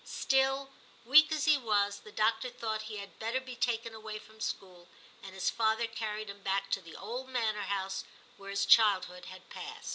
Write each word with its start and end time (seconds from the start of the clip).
Still, 0.03 0.71
weak 1.05 1.31
as 1.31 1.45
he 1.45 1.59
was, 1.59 1.99
the 1.99 2.11
doctor 2.11 2.49
thought 2.49 2.89
he 2.89 2.97
had 2.97 3.19
better 3.19 3.39
be 3.39 3.55
taken 3.55 3.93
away 3.93 4.17
from 4.17 4.41
school, 4.41 4.87
and 5.21 5.35
his 5.35 5.51
father 5.51 5.85
carried 5.85 6.27
him 6.27 6.41
back 6.41 6.71
to 6.71 6.81
the 6.81 6.95
old 6.95 7.29
manor 7.29 7.67
house 7.69 8.03
where 8.35 8.49
his 8.49 8.65
childhood 8.65 9.25
had 9.25 9.47
past. 9.51 9.89